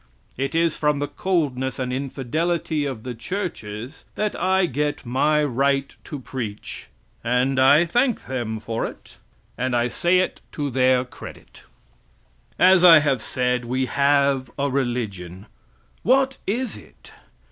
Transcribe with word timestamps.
It 0.35 0.55
is 0.55 0.75
from 0.77 0.97
the 0.97 1.07
coldness 1.07 1.77
and 1.77 1.93
infidelity 1.93 2.85
of 2.85 3.03
the 3.03 3.13
churches 3.13 4.03
that 4.15 4.35
I 4.35 4.65
get 4.65 5.05
my 5.05 5.43
right 5.43 5.95
to 6.05 6.17
preach; 6.17 6.87
and 7.23 7.59
I 7.59 7.85
thank 7.85 8.25
them 8.25 8.59
for 8.59 8.83
it, 8.83 9.19
and 9.59 9.75
I 9.75 9.89
say 9.89 10.17
it 10.17 10.41
to 10.53 10.71
their 10.71 11.05
credit. 11.05 11.65
As 12.57 12.83
I 12.83 12.97
have 12.97 13.21
said, 13.21 13.63
we 13.63 13.85
have 13.85 14.49
a 14.57 14.71
religion. 14.71 15.45
What 16.01 16.39
is 16.47 16.77
it? 16.77 17.11